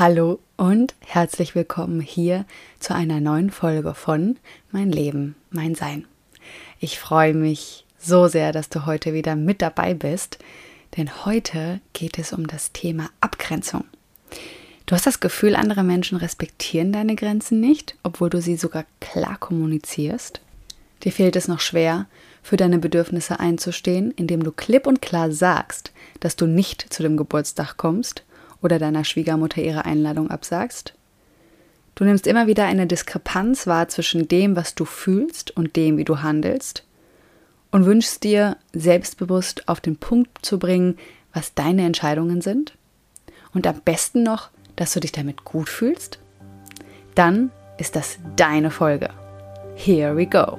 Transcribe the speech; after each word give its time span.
Hallo 0.00 0.38
und 0.56 0.94
herzlich 1.00 1.54
willkommen 1.54 2.00
hier 2.00 2.46
zu 2.78 2.94
einer 2.94 3.20
neuen 3.20 3.50
Folge 3.50 3.92
von 3.92 4.38
Mein 4.72 4.90
Leben, 4.90 5.34
mein 5.50 5.74
Sein. 5.74 6.06
Ich 6.78 6.98
freue 6.98 7.34
mich 7.34 7.84
so 7.98 8.26
sehr, 8.26 8.52
dass 8.52 8.70
du 8.70 8.86
heute 8.86 9.12
wieder 9.12 9.36
mit 9.36 9.60
dabei 9.60 9.92
bist, 9.92 10.38
denn 10.96 11.26
heute 11.26 11.80
geht 11.92 12.18
es 12.18 12.32
um 12.32 12.46
das 12.46 12.72
Thema 12.72 13.10
Abgrenzung. 13.20 13.84
Du 14.86 14.94
hast 14.94 15.04
das 15.04 15.20
Gefühl, 15.20 15.54
andere 15.54 15.82
Menschen 15.84 16.16
respektieren 16.16 16.92
deine 16.92 17.14
Grenzen 17.14 17.60
nicht, 17.60 17.94
obwohl 18.02 18.30
du 18.30 18.40
sie 18.40 18.56
sogar 18.56 18.86
klar 19.00 19.36
kommunizierst. 19.38 20.40
Dir 21.04 21.12
fehlt 21.12 21.36
es 21.36 21.46
noch 21.46 21.60
schwer, 21.60 22.06
für 22.42 22.56
deine 22.56 22.78
Bedürfnisse 22.78 23.38
einzustehen, 23.38 24.12
indem 24.12 24.44
du 24.44 24.50
klipp 24.50 24.86
und 24.86 25.02
klar 25.02 25.30
sagst, 25.30 25.92
dass 26.20 26.36
du 26.36 26.46
nicht 26.46 26.90
zu 26.90 27.02
dem 27.02 27.18
Geburtstag 27.18 27.76
kommst 27.76 28.24
oder 28.62 28.78
deiner 28.78 29.04
Schwiegermutter 29.04 29.62
ihre 29.62 29.84
Einladung 29.84 30.30
absagst? 30.30 30.94
Du 31.94 32.04
nimmst 32.04 32.26
immer 32.26 32.46
wieder 32.46 32.64
eine 32.64 32.86
Diskrepanz 32.86 33.66
wahr 33.66 33.88
zwischen 33.88 34.28
dem, 34.28 34.56
was 34.56 34.74
du 34.74 34.84
fühlst 34.84 35.50
und 35.56 35.76
dem, 35.76 35.98
wie 35.98 36.04
du 36.04 36.22
handelst 36.22 36.84
und 37.70 37.84
wünschst 37.84 38.24
dir, 38.24 38.56
selbstbewusst 38.72 39.68
auf 39.68 39.80
den 39.80 39.96
Punkt 39.96 40.44
zu 40.44 40.58
bringen, 40.58 40.98
was 41.32 41.54
deine 41.54 41.84
Entscheidungen 41.84 42.40
sind 42.40 42.74
und 43.52 43.66
am 43.66 43.80
besten 43.82 44.22
noch, 44.22 44.50
dass 44.76 44.92
du 44.92 45.00
dich 45.00 45.12
damit 45.12 45.44
gut 45.44 45.68
fühlst? 45.68 46.18
Dann 47.14 47.50
ist 47.78 47.96
das 47.96 48.18
deine 48.36 48.70
Folge. 48.70 49.10
Here 49.74 50.16
we 50.16 50.26
go. 50.26 50.58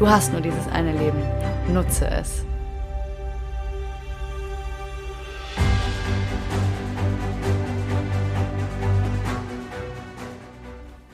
Du 0.00 0.08
hast 0.08 0.32
nur 0.32 0.40
dieses 0.40 0.66
eine 0.68 0.92
Leben 0.92 1.22
Nutze 1.74 2.08
es. 2.08 2.42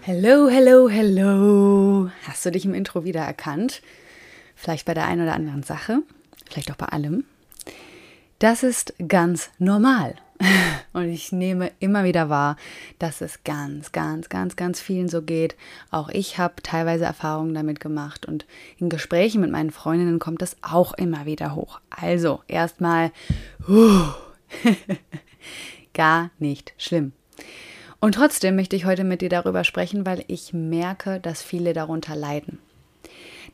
Hello, 0.02 0.48
hello, 0.48 0.88
hello. 0.88 2.10
Hast 2.28 2.46
du 2.46 2.52
dich 2.52 2.64
im 2.64 2.74
Intro 2.74 3.02
wieder 3.02 3.22
erkannt? 3.22 3.82
Vielleicht 4.54 4.86
bei 4.86 4.94
der 4.94 5.06
einen 5.06 5.22
oder 5.22 5.34
anderen 5.34 5.64
Sache, 5.64 6.02
vielleicht 6.48 6.70
auch 6.70 6.76
bei 6.76 6.86
allem. 6.86 7.24
Das 8.38 8.62
ist 8.62 8.94
ganz 9.08 9.50
normal. 9.58 10.14
Und 10.92 11.08
ich 11.08 11.32
nehme 11.32 11.70
immer 11.78 12.04
wieder 12.04 12.28
wahr, 12.28 12.56
dass 12.98 13.20
es 13.20 13.44
ganz, 13.44 13.92
ganz, 13.92 14.28
ganz, 14.28 14.56
ganz 14.56 14.80
vielen 14.80 15.08
so 15.08 15.22
geht. 15.22 15.56
Auch 15.90 16.08
ich 16.08 16.38
habe 16.38 16.62
teilweise 16.62 17.04
Erfahrungen 17.04 17.54
damit 17.54 17.80
gemacht 17.80 18.26
und 18.26 18.46
in 18.78 18.88
Gesprächen 18.88 19.40
mit 19.40 19.50
meinen 19.50 19.70
Freundinnen 19.70 20.18
kommt 20.18 20.42
das 20.42 20.56
auch 20.62 20.94
immer 20.94 21.26
wieder 21.26 21.54
hoch. 21.54 21.80
Also 21.90 22.40
erstmal 22.48 23.12
gar 25.94 26.30
nicht 26.38 26.74
schlimm. 26.78 27.12
Und 28.00 28.14
trotzdem 28.14 28.56
möchte 28.56 28.76
ich 28.76 28.84
heute 28.84 29.04
mit 29.04 29.20
dir 29.20 29.30
darüber 29.30 29.64
sprechen, 29.64 30.06
weil 30.06 30.24
ich 30.28 30.52
merke, 30.52 31.18
dass 31.20 31.42
viele 31.42 31.72
darunter 31.72 32.14
leiden 32.14 32.58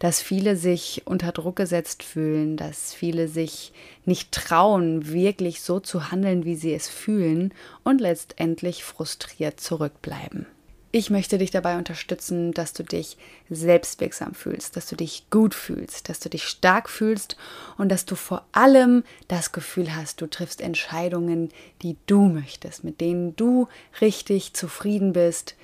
dass 0.03 0.21
viele 0.21 0.57
sich 0.57 1.03
unter 1.05 1.31
Druck 1.31 1.55
gesetzt 1.55 2.03
fühlen, 2.03 2.57
dass 2.57 2.93
viele 2.93 3.29
sich 3.29 3.73
nicht 4.05 4.33
trauen, 4.33 5.13
wirklich 5.13 5.63
so 5.63 5.79
zu 5.79 6.11
handeln, 6.11 6.45
wie 6.45 6.57
sie 6.57 6.75
es 6.75 6.89
fühlen 6.89 7.55
und 7.85 8.01
letztendlich 8.01 8.83
frustriert 8.83 9.61
zurückbleiben. 9.61 10.47
Ich 10.91 11.09
möchte 11.09 11.39
dich 11.39 11.53
dabei 11.53 11.79
unterstützen, 11.79 12.51
dass 12.51 12.73
du 12.73 12.83
dich 12.83 13.17
selbstwirksam 13.49 14.35
fühlst, 14.35 14.77
dass 14.77 14.89
du 14.89 14.97
dich 14.97 15.31
gut 15.31 15.55
fühlst, 15.55 16.09
dass 16.09 16.19
du 16.19 16.29
dich 16.29 16.43
stark 16.43 16.91
fühlst 16.91 17.37
und 17.79 17.89
dass 17.89 18.05
du 18.05 18.17
vor 18.17 18.45
allem 18.51 19.05
das 19.29 19.53
Gefühl 19.53 19.95
hast, 19.95 20.21
du 20.21 20.27
triffst 20.27 20.63
Entscheidungen, 20.63 21.51
die 21.83 21.97
du 22.07 22.23
möchtest, 22.23 22.83
mit 22.83 23.01
denen 23.01 23.37
du 23.37 23.69
richtig 24.01 24.53
zufrieden 24.55 25.13
bist, 25.13 25.55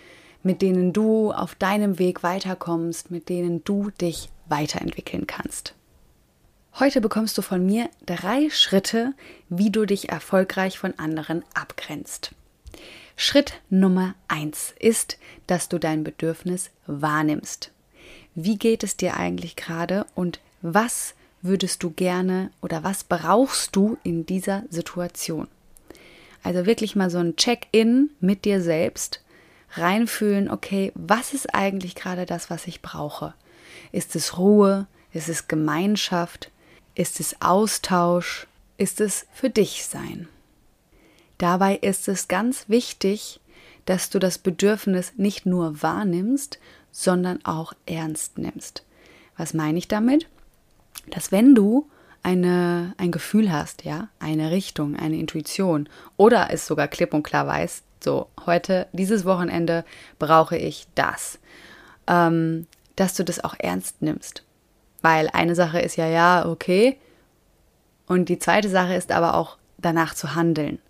mit 0.45 0.63
denen 0.63 0.93
du 0.93 1.33
auf 1.33 1.57
deinem 1.57 1.99
Weg 1.99 2.23
weiterkommst, 2.23 3.11
mit 3.11 3.29
denen 3.29 3.65
du 3.65 3.91
dich 4.01 4.31
weiterentwickeln 4.49 5.27
kannst. 5.27 5.75
Heute 6.79 7.01
bekommst 7.01 7.37
du 7.37 7.43
von 7.43 7.65
mir 7.65 7.89
drei 8.07 8.51
Schritte, 8.51 9.15
wie 9.49 9.71
du 9.71 9.85
dich 9.85 10.11
erfolgreich 10.11 10.79
von 10.79 10.97
anderen 10.99 11.45
abgrenzt. 11.55 12.33
Schritt 13.17 13.55
Nummer 13.69 14.15
eins 14.29 14.75
ist, 14.79 15.19
dass 15.49 15.69
du 15.69 15.79
dein 15.79 16.05
Bedürfnis 16.05 16.71
wahrnimmst. 16.87 17.73
Wie 18.37 18.57
geht 18.57 18.85
es 18.85 18.97
dir 18.97 19.17
eigentlich 19.17 19.57
gerade 19.57 20.07
und 20.15 20.39
was 20.63 21.15
würdest 21.43 21.83
du 21.83 21.91
gerne 21.91 22.51
oder 22.63 22.85
was 22.85 23.03
brauchst 23.03 23.75
du 23.75 23.99
in 24.05 24.25
dieser 24.27 24.63
Situation? 24.71 25.49
Also 26.45 26.67
wirklich 26.67 26.95
mal 26.95 27.11
so 27.11 27.19
ein 27.19 27.35
Check-in 27.35 28.11
mit 28.21 28.45
dir 28.45 28.63
selbst 28.63 29.21
reinfühlen, 29.73 30.51
okay, 30.51 30.93
was 30.95 31.35
ist 31.35 31.55
eigentlich 31.55 31.95
gerade 31.95 32.25
das, 32.25 32.51
was 32.51 32.67
ich 32.67 32.83
brauche? 32.83 33.35
Ist 33.93 34.17
es 34.17 34.39
Ruhe? 34.39 34.87
Ist 35.13 35.29
es 35.29 35.49
Gemeinschaft? 35.49 36.51
Ist 36.95 37.21
es 37.21 37.41
Austausch? 37.41 38.47
Ist 38.77 39.01
es 39.01 39.27
für 39.33 39.51
dich 39.51 39.85
sein? 39.87 40.29
Dabei 41.39 41.77
ist 41.77 42.09
es 42.09 42.29
ganz 42.29 42.69
wichtig, 42.69 43.41
dass 43.87 44.11
du 44.11 44.19
das 44.19 44.39
Bedürfnis 44.39 45.13
nicht 45.17 45.47
nur 45.47 45.83
wahrnimmst, 45.83 46.59
sondern 46.91 47.45
auch 47.45 47.73
ernst 47.87 48.39
nimmst. 48.39 48.85
Was 49.37 49.55
meine 49.55 49.79
ich 49.79 49.89
damit? 49.89 50.29
Dass 51.11 51.33
wenn 51.33 51.55
du 51.55 51.89
eine, 52.23 52.95
ein 52.99 53.13
Gefühl 53.13 53.53
hast, 53.53 53.85
ja, 53.85 54.09
eine 54.19 54.51
Richtung, 54.51 54.97
eine 54.97 55.17
Intuition 55.17 55.89
oder 56.17 56.49
es 56.51 56.67
sogar 56.67 56.89
klipp 56.89 57.15
und 57.15 57.23
klar 57.23 57.47
weißt, 57.47 57.85
so, 58.03 58.29
heute, 58.47 58.87
dieses 58.93 59.25
Wochenende 59.25 59.85
brauche 60.19 60.57
ich 60.57 60.87
das. 60.95 61.39
Ähm, 62.07 62.67
dass 62.99 63.15
du 63.15 63.25
das 63.25 63.43
auch 63.45 63.55
ernst 63.59 64.03
nimmst. 64.03 64.43
Weil 65.03 65.31
eine 65.33 65.55
Sache 65.55 65.81
ist 65.81 65.97
ja, 65.97 66.09
ja, 66.09 66.47
okay. 66.47 66.99
Und 68.07 68.29
die 68.29 68.41
zweite 68.41 68.69
Sache 68.69 68.95
ist 68.95 69.13
aber 69.13 69.35
auch 69.35 69.57
danach 69.77 70.15
zu 70.15 70.35
handeln. 70.35 70.81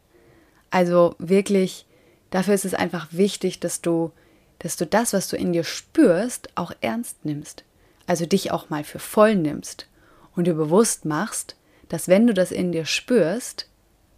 Also 0.70 1.14
wirklich, 1.18 1.84
dafür 2.30 2.54
ist 2.54 2.64
es 2.64 2.72
einfach 2.72 3.08
wichtig, 3.10 3.60
dass 3.60 3.82
du, 3.82 4.12
dass 4.58 4.76
du 4.76 4.86
das, 4.86 5.12
was 5.12 5.28
du 5.28 5.36
in 5.36 5.52
dir 5.52 5.64
spürst, 5.64 6.48
auch 6.54 6.72
ernst 6.80 7.26
nimmst. 7.26 7.64
Also 8.06 8.24
dich 8.24 8.52
auch 8.52 8.70
mal 8.70 8.84
für 8.84 8.98
voll 8.98 9.36
nimmst 9.36 9.86
und 10.34 10.46
dir 10.46 10.54
bewusst 10.54 11.04
machst, 11.04 11.56
dass 11.90 12.08
wenn 12.08 12.26
du 12.26 12.32
das 12.32 12.52
in 12.52 12.72
dir 12.72 12.86
spürst, 12.86 13.68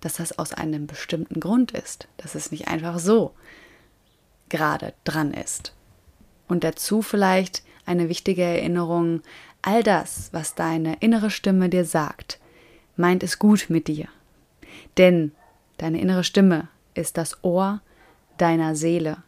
dass 0.01 0.15
das 0.15 0.39
aus 0.39 0.53
einem 0.53 0.87
bestimmten 0.87 1.41
Grund 1.41 1.73
ist, 1.73 2.07
dass 2.19 2.37
es 2.37 2.53
nicht 2.53 2.69
einfach 2.69 3.01
so 3.01 3.35
gerade 4.49 4.95
dran 5.03 5.35
ist. 5.35 5.73
Und 6.51 6.65
dazu 6.65 7.01
vielleicht 7.01 7.63
eine 7.87 8.09
wichtige 8.09 8.43
Erinnerung, 8.43 9.23
all 9.63 9.85
das, 9.85 10.31
was 10.33 10.57
deine 10.57 10.97
innere 10.99 11.31
Stimme 11.31 11.69
dir 11.69 11.85
sagt, 11.85 12.41
meint 12.97 13.23
es 13.23 13.39
gut 13.39 13.67
mit 13.69 13.87
dir. 13.87 14.09
Denn 14.99 15.31
deine 15.79 16.01
innere 16.01 16.25
Stimme 16.25 16.67
ist 16.95 17.17
das 17.17 17.45
Ohr 17.45 17.81
deiner 18.37 18.75
Seele. 18.75 19.19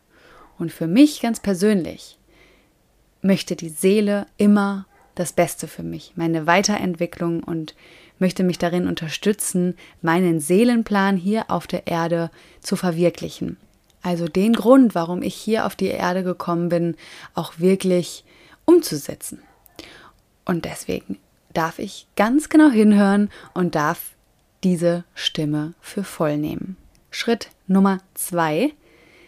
Und 0.58 0.72
für 0.72 0.88
mich 0.88 1.20
ganz 1.20 1.38
persönlich 1.38 2.18
möchte 3.20 3.54
die 3.54 3.68
Seele 3.68 4.26
immer 4.36 4.86
das 5.14 5.32
Beste 5.32 5.68
für 5.68 5.84
mich, 5.84 6.14
meine 6.16 6.48
Weiterentwicklung 6.48 7.44
und 7.44 7.76
möchte 8.18 8.42
mich 8.42 8.58
darin 8.58 8.88
unterstützen, 8.88 9.76
meinen 10.00 10.40
Seelenplan 10.40 11.16
hier 11.16 11.52
auf 11.52 11.68
der 11.68 11.86
Erde 11.86 12.32
zu 12.60 12.74
verwirklichen. 12.74 13.58
Also 14.02 14.26
den 14.26 14.52
Grund, 14.52 14.94
warum 14.94 15.22
ich 15.22 15.34
hier 15.34 15.66
auf 15.66 15.76
die 15.76 15.86
Erde 15.86 16.24
gekommen 16.24 16.68
bin, 16.68 16.96
auch 17.34 17.54
wirklich 17.58 18.24
umzusetzen. 18.64 19.42
Und 20.44 20.64
deswegen 20.64 21.18
darf 21.54 21.78
ich 21.78 22.06
ganz 22.16 22.48
genau 22.48 22.70
hinhören 22.70 23.30
und 23.54 23.74
darf 23.74 24.12
diese 24.64 25.04
Stimme 25.14 25.74
für 25.80 26.04
voll 26.04 26.36
nehmen. 26.36 26.76
Schritt 27.10 27.50
Nummer 27.66 27.98
zwei. 28.14 28.72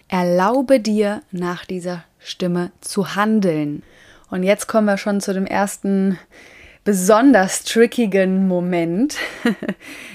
Erlaube 0.09 0.81
dir 0.81 1.23
nach 1.31 1.65
dieser 1.65 2.05
Stimme 2.19 2.73
zu 2.81 3.15
handeln. 3.15 3.83
Und 4.31 4.43
jetzt 4.43 4.67
kommen 4.67 4.87
wir 4.87 4.99
schon 4.99 5.21
zu 5.21 5.33
dem 5.33 5.47
ersten 5.47 6.19
besonders 6.85 7.65
trickigen 7.65 8.47
Moment, 8.47 9.17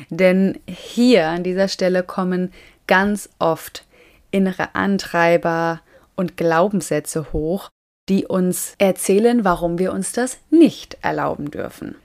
denn 0.09 0.59
hier 0.67 1.27
an 1.27 1.44
dieser 1.44 1.67
Stelle 1.67 2.03
kommen 2.03 2.51
ganz 2.88 3.29
oft 3.39 3.85
innere 4.31 4.75
Antreiber 4.75 5.81
und 6.15 6.37
Glaubenssätze 6.37 7.31
hoch, 7.33 7.69
die 8.09 8.25
uns 8.25 8.73
erzählen, 8.77 9.43
warum 9.43 9.77
wir 9.77 9.93
uns 9.93 10.11
das 10.11 10.39
nicht 10.49 10.97
erlauben 11.01 11.51
dürfen. 11.51 11.95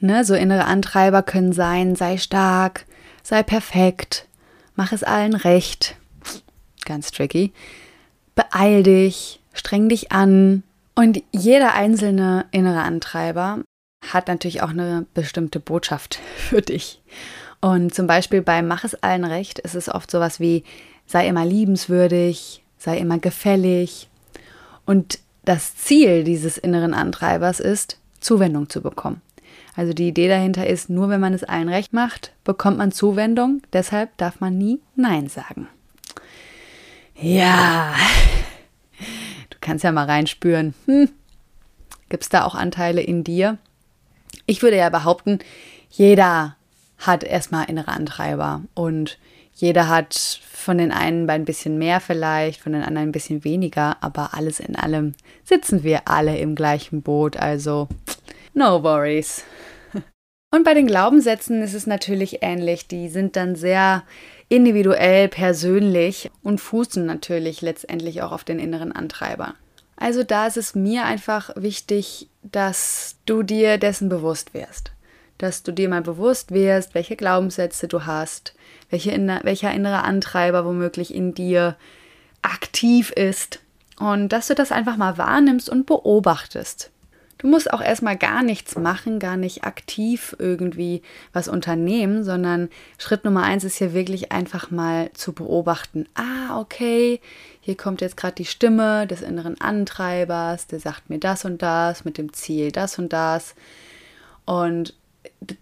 Ne, 0.00 0.24
so 0.24 0.34
innere 0.34 0.64
Antreiber 0.64 1.22
können 1.22 1.52
sein, 1.52 1.96
sei 1.96 2.18
stark, 2.18 2.86
sei 3.22 3.42
perfekt, 3.42 4.26
mach 4.76 4.92
es 4.92 5.02
allen 5.02 5.34
recht. 5.34 5.96
Ganz 6.84 7.10
tricky. 7.10 7.52
Beeil 8.36 8.84
dich, 8.84 9.40
streng 9.52 9.88
dich 9.88 10.12
an. 10.12 10.62
Und 10.94 11.22
jeder 11.32 11.74
einzelne 11.74 12.46
innere 12.52 12.82
Antreiber 12.82 13.58
hat 14.06 14.28
natürlich 14.28 14.62
auch 14.62 14.70
eine 14.70 15.06
bestimmte 15.14 15.58
Botschaft 15.58 16.20
für 16.36 16.62
dich. 16.62 17.02
Und 17.60 17.92
zum 17.92 18.06
Beispiel 18.06 18.40
beim 18.40 18.68
Mach 18.68 18.84
es 18.84 18.94
allen 19.02 19.24
recht 19.24 19.58
ist 19.58 19.74
es 19.74 19.88
oft 19.88 20.10
sowas 20.10 20.38
wie, 20.38 20.62
sei 21.08 21.26
immer 21.26 21.44
liebenswürdig, 21.44 22.62
sei 22.76 22.98
immer 22.98 23.18
gefällig. 23.18 24.08
Und 24.86 25.18
das 25.44 25.74
Ziel 25.74 26.22
dieses 26.22 26.58
inneren 26.58 26.94
Antreibers 26.94 27.58
ist, 27.58 27.98
Zuwendung 28.20 28.68
zu 28.68 28.82
bekommen. 28.82 29.22
Also 29.74 29.92
die 29.92 30.08
Idee 30.08 30.28
dahinter 30.28 30.66
ist, 30.66 30.90
nur 30.90 31.08
wenn 31.08 31.20
man 31.20 31.32
es 31.32 31.44
allen 31.44 31.68
recht 31.68 31.92
macht, 31.92 32.32
bekommt 32.44 32.78
man 32.78 32.92
Zuwendung. 32.92 33.62
Deshalb 33.72 34.16
darf 34.18 34.40
man 34.40 34.58
nie 34.58 34.80
Nein 34.96 35.28
sagen. 35.28 35.68
Ja, 37.14 37.94
du 39.50 39.56
kannst 39.60 39.84
ja 39.84 39.92
mal 39.92 40.04
reinspüren. 40.04 40.74
Hm. 40.86 41.10
Gibt 42.08 42.24
es 42.24 42.28
da 42.28 42.44
auch 42.44 42.54
Anteile 42.54 43.00
in 43.00 43.24
dir? 43.24 43.58
Ich 44.46 44.62
würde 44.62 44.76
ja 44.76 44.88
behaupten, 44.90 45.38
jeder 45.90 46.56
hat 46.98 47.24
erstmal 47.24 47.68
innere 47.68 47.88
Antreiber 47.88 48.62
und 48.74 49.18
jeder 49.52 49.88
hat 49.88 50.14
von 50.52 50.78
den 50.78 50.92
einen 50.92 51.28
ein 51.28 51.44
bisschen 51.44 51.78
mehr 51.78 52.00
vielleicht, 52.00 52.60
von 52.60 52.72
den 52.72 52.82
anderen 52.82 53.08
ein 53.08 53.12
bisschen 53.12 53.42
weniger, 53.42 53.96
aber 54.02 54.34
alles 54.34 54.60
in 54.60 54.76
allem 54.76 55.14
sitzen 55.44 55.82
wir 55.82 56.06
alle 56.06 56.38
im 56.38 56.54
gleichen 56.54 57.02
Boot, 57.02 57.36
also 57.36 57.88
no 58.54 58.82
worries. 58.82 59.44
Und 60.54 60.64
bei 60.64 60.74
den 60.74 60.86
Glaubenssätzen 60.86 61.60
ist 61.60 61.74
es 61.74 61.86
natürlich 61.86 62.38
ähnlich. 62.42 62.88
Die 62.88 63.08
sind 63.08 63.36
dann 63.36 63.54
sehr 63.54 64.04
individuell, 64.48 65.28
persönlich 65.28 66.30
und 66.42 66.58
fußen 66.58 67.04
natürlich 67.04 67.60
letztendlich 67.60 68.22
auch 68.22 68.32
auf 68.32 68.44
den 68.44 68.58
inneren 68.58 68.92
Antreiber. 68.92 69.54
Also 69.96 70.22
da 70.22 70.46
ist 70.46 70.56
es 70.56 70.74
mir 70.74 71.04
einfach 71.04 71.50
wichtig, 71.56 72.28
dass 72.42 73.16
du 73.26 73.42
dir 73.42 73.76
dessen 73.76 74.08
bewusst 74.08 74.54
wirst. 74.54 74.92
Dass 75.38 75.62
du 75.62 75.72
dir 75.72 75.88
mal 75.88 76.02
bewusst 76.02 76.52
wirst, 76.52 76.94
welche 76.94 77.16
Glaubenssätze 77.16 77.88
du 77.88 78.06
hast, 78.06 78.54
welche, 78.90 79.12
welcher 79.42 79.72
innere 79.72 80.02
Antreiber 80.02 80.64
womöglich 80.64 81.14
in 81.14 81.34
dir 81.34 81.76
aktiv 82.42 83.10
ist. 83.10 83.60
Und 83.98 84.28
dass 84.28 84.48
du 84.48 84.54
das 84.54 84.72
einfach 84.72 84.96
mal 84.96 85.18
wahrnimmst 85.18 85.68
und 85.68 85.86
beobachtest. 85.86 86.90
Du 87.38 87.46
musst 87.46 87.72
auch 87.72 87.80
erstmal 87.80 88.16
gar 88.16 88.42
nichts 88.42 88.76
machen, 88.76 89.20
gar 89.20 89.36
nicht 89.36 89.62
aktiv 89.62 90.34
irgendwie 90.40 91.02
was 91.32 91.46
unternehmen, 91.46 92.24
sondern 92.24 92.68
Schritt 92.98 93.24
Nummer 93.24 93.44
eins 93.44 93.62
ist 93.62 93.76
hier 93.76 93.94
wirklich 93.94 94.32
einfach 94.32 94.72
mal 94.72 95.12
zu 95.12 95.32
beobachten. 95.32 96.06
Ah, 96.14 96.58
okay, 96.58 97.20
hier 97.60 97.76
kommt 97.76 98.00
jetzt 98.00 98.16
gerade 98.16 98.34
die 98.34 98.44
Stimme 98.44 99.06
des 99.06 99.22
inneren 99.22 99.60
Antreibers, 99.60 100.66
der 100.66 100.80
sagt 100.80 101.10
mir 101.10 101.20
das 101.20 101.44
und 101.44 101.62
das 101.62 102.04
mit 102.04 102.18
dem 102.18 102.32
Ziel 102.32 102.72
das 102.72 102.98
und 102.98 103.12
das. 103.12 103.54
Und 104.44 104.94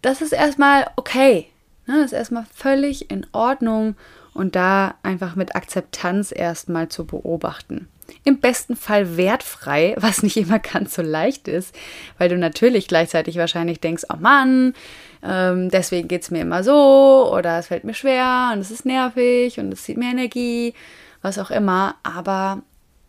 das 0.02 0.22
ist 0.22 0.32
erstmal 0.32 0.86
okay. 0.96 1.46
Ne? 1.86 1.96
Das 1.96 2.06
ist 2.06 2.18
erstmal 2.18 2.46
völlig 2.52 3.10
in 3.10 3.26
Ordnung 3.32 3.96
und 4.34 4.56
da 4.56 4.94
einfach 5.02 5.36
mit 5.36 5.56
Akzeptanz 5.56 6.32
erstmal 6.34 6.88
zu 6.88 7.06
beobachten 7.06 7.88
im 8.24 8.40
besten 8.40 8.76
Fall 8.76 9.16
wertfrei, 9.16 9.94
was 9.98 10.22
nicht 10.22 10.36
immer 10.36 10.58
ganz 10.58 10.94
so 10.94 11.02
leicht 11.02 11.48
ist, 11.48 11.74
weil 12.18 12.28
du 12.28 12.36
natürlich 12.36 12.88
gleichzeitig 12.88 13.36
wahrscheinlich 13.36 13.80
denkst, 13.80 14.04
oh 14.12 14.16
Mann, 14.18 14.74
ähm, 15.22 15.70
deswegen 15.70 16.08
geht 16.08 16.22
es 16.22 16.30
mir 16.30 16.42
immer 16.42 16.62
so 16.62 17.32
oder 17.32 17.58
es 17.58 17.68
fällt 17.68 17.84
mir 17.84 17.94
schwer 17.94 18.50
und 18.52 18.60
es 18.60 18.70
ist 18.70 18.84
nervig 18.84 19.58
und 19.58 19.72
es 19.72 19.82
zieht 19.82 19.96
mir 19.96 20.10
Energie, 20.10 20.74
was 21.22 21.38
auch 21.38 21.50
immer, 21.50 21.96
aber 22.02 22.62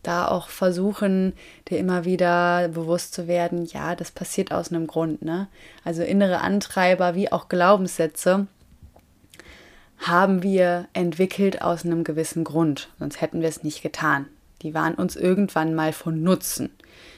da 0.07 0.27
auch 0.27 0.50
versuchen, 0.50 1.33
dir 1.69 1.77
immer 1.77 2.06
wieder 2.06 2.69
bewusst 2.69 3.13
zu 3.13 3.27
werden, 3.27 3.65
ja, 3.65 3.95
das 3.95 4.12
passiert 4.12 4.51
aus 4.51 4.71
einem 4.71 4.88
Grund, 4.88 5.21
ne? 5.21 5.48
Also 5.83 6.04
innere 6.04 6.39
Antreiber 6.39 7.15
wie 7.15 7.31
auch 7.31 7.50
Glaubenssätze 7.50 8.48
haben 10.00 10.44
wir 10.44 10.88
entwickelt 10.94 11.62
aus 11.62 11.83
einem 11.83 12.04
gewissen 12.04 12.44
Grund, 12.44 12.89
sonst 13.00 13.19
hätten 13.19 13.42
wir 13.42 13.50
es 13.50 13.63
nicht 13.63 13.81
getan. 13.81 14.27
Die 14.62 14.74
waren 14.74 14.95
uns 14.95 15.15
irgendwann 15.15 15.75
mal 15.75 15.94
von 15.94 16.24
Nutzen. 16.24 16.71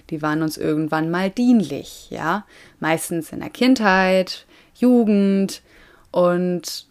Die 0.09 0.21
waren 0.21 0.41
uns 0.41 0.57
irgendwann 0.57 1.09
mal 1.09 1.29
dienlich, 1.29 2.07
ja. 2.09 2.45
Meistens 2.79 3.31
in 3.31 3.39
der 3.39 3.49
Kindheit, 3.49 4.45
Jugend 4.75 5.61
und 6.11 6.88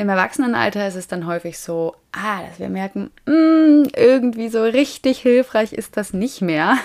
im 0.00 0.08
Erwachsenenalter 0.08 0.88
ist 0.88 0.94
es 0.94 1.08
dann 1.08 1.26
häufig 1.26 1.58
so, 1.58 1.94
ah, 2.12 2.42
dass 2.42 2.58
wir 2.58 2.70
merken, 2.70 3.10
mh, 3.26 3.34
mm, 3.34 3.88
irgendwie 3.94 4.48
so 4.48 4.62
richtig 4.62 5.18
hilfreich 5.18 5.74
ist 5.74 5.96
das 5.98 6.14
nicht 6.14 6.40
mehr. 6.40 6.78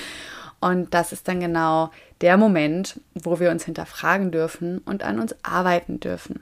Und 0.60 0.94
das 0.94 1.12
ist 1.12 1.28
dann 1.28 1.40
genau 1.40 1.90
der 2.22 2.38
Moment, 2.38 2.98
wo 3.12 3.38
wir 3.38 3.50
uns 3.50 3.66
hinterfragen 3.66 4.30
dürfen 4.30 4.78
und 4.78 5.02
an 5.02 5.20
uns 5.20 5.36
arbeiten 5.42 6.00
dürfen. 6.00 6.40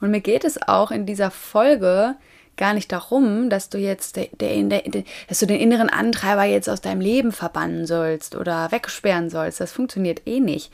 Und 0.00 0.10
mir 0.10 0.20
geht 0.20 0.42
es 0.42 0.60
auch 0.60 0.90
in 0.90 1.06
dieser 1.06 1.30
Folge 1.30 2.16
gar 2.56 2.74
nicht 2.74 2.90
darum, 2.90 3.48
dass 3.48 3.68
du 3.68 3.78
jetzt 3.78 4.16
der, 4.16 4.26
der, 4.32 4.80
der, 4.80 5.04
dass 5.28 5.38
du 5.38 5.46
den 5.46 5.60
inneren 5.60 5.88
Antreiber 5.88 6.42
jetzt 6.42 6.68
aus 6.68 6.80
deinem 6.80 7.00
Leben 7.00 7.30
verbannen 7.30 7.86
sollst 7.86 8.34
oder 8.34 8.72
wegsperren 8.72 9.30
sollst. 9.30 9.60
Das 9.60 9.70
funktioniert 9.70 10.22
eh 10.26 10.40
nicht. 10.40 10.72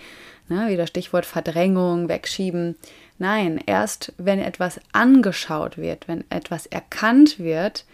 Ne? 0.49 0.69
Wieder 0.71 0.87
Stichwort 0.87 1.27
Verdrängung, 1.27 2.09
Wegschieben. 2.09 2.77
Nein, 3.19 3.61
erst 3.67 4.13
wenn 4.17 4.39
etwas 4.39 4.81
angeschaut 4.93 5.77
wird, 5.77 6.07
wenn 6.07 6.25
etwas 6.31 6.67
erkannt 6.67 7.39
wird, 7.39 7.85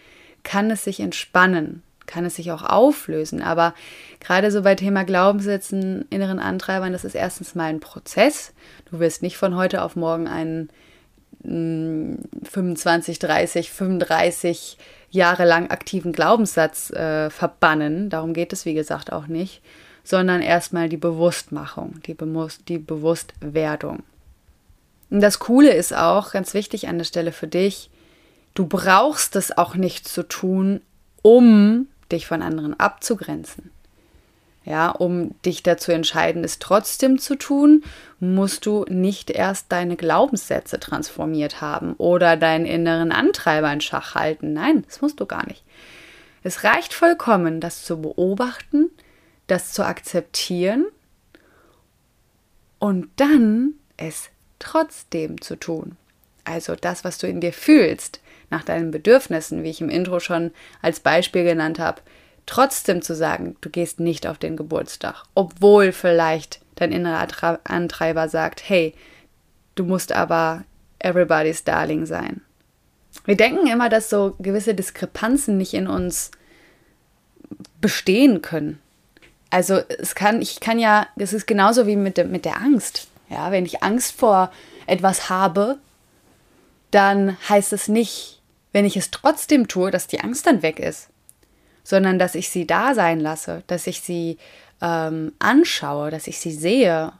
kann 0.43 0.69
es 0.69 0.83
sich 0.83 0.99
entspannen, 0.99 1.81
kann 2.05 2.25
es 2.25 2.35
sich 2.35 2.51
auch 2.51 2.63
auflösen. 2.63 3.41
Aber 3.41 3.73
gerade 4.19 4.51
so 4.51 4.61
bei 4.61 4.75
Thema 4.75 5.03
Glaubenssätzen, 5.03 6.05
inneren 6.11 6.39
Antreibern, 6.39 6.93
das 6.93 7.03
ist 7.03 7.15
erstens 7.15 7.55
mal 7.55 7.65
ein 7.65 7.79
Prozess. 7.79 8.53
Du 8.91 8.99
wirst 8.99 9.23
nicht 9.23 9.37
von 9.37 9.55
heute 9.55 9.81
auf 9.81 9.95
morgen 9.95 10.27
einen 10.27 10.69
25, 11.43 13.19
30, 13.19 13.71
35 13.71 14.77
Jahre 15.09 15.45
lang 15.45 15.69
aktiven 15.69 16.11
Glaubenssatz 16.11 16.91
äh, 16.91 17.29
verbannen. 17.29 18.09
Darum 18.09 18.33
geht 18.33 18.53
es, 18.53 18.65
wie 18.65 18.73
gesagt, 18.73 19.11
auch 19.11 19.27
nicht. 19.27 19.61
Sondern 20.03 20.41
erstmal 20.41 20.89
die 20.89 20.97
Bewusstmachung, 20.97 21.99
die, 22.05 22.13
Be 22.13 22.27
die 22.67 22.77
Bewusstwerdung. 22.77 24.03
Und 25.09 25.21
das 25.21 25.39
Coole 25.39 25.73
ist 25.73 25.93
auch, 25.95 26.31
ganz 26.31 26.53
wichtig 26.53 26.87
an 26.87 26.97
der 26.97 27.05
Stelle 27.05 27.31
für 27.31 27.47
dich, 27.47 27.89
du 28.53 28.65
brauchst 28.65 29.35
es 29.35 29.57
auch 29.57 29.75
nicht 29.75 30.07
zu 30.07 30.23
tun, 30.23 30.81
um 31.21 31.87
dich 32.11 32.27
von 32.27 32.41
anderen 32.41 32.79
abzugrenzen. 32.79 33.71
Ja, 34.65 34.89
um 34.89 35.39
dich 35.43 35.61
dazu 35.61 35.91
entscheiden, 35.91 36.43
es 36.43 36.57
trotzdem 36.57 37.19
zu 37.19 37.35
tun, 37.35 37.83
musst 38.19 38.65
du 38.65 38.83
nicht 38.89 39.29
erst 39.29 39.71
deine 39.71 39.95
Glaubenssätze 39.95 40.79
transformiert 40.79 41.61
haben 41.61 41.93
oder 41.93 42.35
deinen 42.35 42.65
inneren 42.65 43.11
Antreiber 43.11 43.71
in 43.71 43.81
Schach 43.81 44.15
halten. 44.15 44.53
Nein, 44.53 44.83
das 44.87 45.01
musst 45.01 45.19
du 45.19 45.27
gar 45.27 45.45
nicht. 45.45 45.63
Es 46.41 46.63
reicht 46.63 46.95
vollkommen, 46.95 47.61
das 47.61 47.83
zu 47.85 48.01
beobachten, 48.01 48.89
das 49.45 49.71
zu 49.71 49.85
akzeptieren 49.85 50.85
und 52.79 53.09
dann 53.17 53.73
es 53.97 54.29
trotzdem 54.65 55.41
zu 55.41 55.55
tun. 55.55 55.95
Also 56.43 56.75
das, 56.75 57.03
was 57.03 57.17
du 57.17 57.27
in 57.27 57.39
dir 57.39 57.53
fühlst, 57.53 58.19
nach 58.49 58.63
deinen 58.63 58.91
Bedürfnissen, 58.91 59.63
wie 59.63 59.69
ich 59.69 59.81
im 59.81 59.89
Intro 59.89 60.19
schon 60.19 60.51
als 60.81 60.99
Beispiel 60.99 61.43
genannt 61.43 61.79
habe, 61.79 62.01
trotzdem 62.45 63.01
zu 63.01 63.15
sagen, 63.15 63.55
du 63.61 63.69
gehst 63.69 63.99
nicht 63.99 64.27
auf 64.27 64.37
den 64.37 64.57
Geburtstag, 64.57 65.23
obwohl 65.33 65.91
vielleicht 65.91 66.61
dein 66.75 66.91
innerer 66.91 67.59
Antreiber 67.63 68.27
sagt, 68.27 68.67
hey, 68.67 68.93
du 69.75 69.83
musst 69.83 70.11
aber 70.11 70.63
everybody's 70.99 71.63
darling 71.63 72.05
sein. 72.05 72.41
Wir 73.25 73.37
denken 73.37 73.67
immer, 73.67 73.89
dass 73.89 74.09
so 74.09 74.35
gewisse 74.39 74.73
Diskrepanzen 74.73 75.57
nicht 75.57 75.73
in 75.73 75.87
uns 75.87 76.31
bestehen 77.81 78.41
können. 78.41 78.79
Also 79.49 79.75
es 79.75 80.15
kann, 80.15 80.41
ich 80.41 80.59
kann 80.59 80.79
ja, 80.79 81.07
es 81.15 81.33
ist 81.33 81.47
genauso 81.47 81.87
wie 81.87 81.95
mit, 81.95 82.17
mit 82.29 82.45
der 82.45 82.57
Angst. 82.57 83.07
Ja, 83.29 83.51
wenn 83.51 83.65
ich 83.65 83.83
Angst 83.83 84.17
vor 84.17 84.51
etwas 84.85 85.29
habe, 85.29 85.77
dann 86.91 87.37
heißt 87.49 87.73
es 87.73 87.87
nicht, 87.87 88.41
wenn 88.71 88.85
ich 88.85 88.97
es 88.97 89.11
trotzdem 89.11 89.67
tue, 89.67 89.91
dass 89.91 90.07
die 90.07 90.21
Angst 90.21 90.47
dann 90.47 90.61
weg 90.61 90.79
ist 90.79 91.09
sondern 91.85 92.19
dass 92.19 92.35
ich 92.35 92.49
sie 92.49 92.67
da 92.67 92.93
sein 92.93 93.21
lasse, 93.21 93.63
dass 93.67 93.87
ich 93.87 94.01
sie 94.01 94.37
ähm, 94.81 95.31
anschaue, 95.39 96.11
dass 96.11 96.27
ich 96.27 96.39
sie 96.39 96.51
sehe 96.51 97.13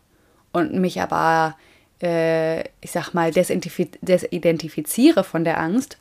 und 0.51 0.73
mich 0.73 0.99
aber, 0.99 1.55
äh, 2.01 2.61
ich 2.81 2.91
sag 2.91 3.13
mal, 3.13 3.31
desidentifiziere 3.31 5.23
von 5.23 5.45
der 5.45 5.59
Angst 5.59 5.97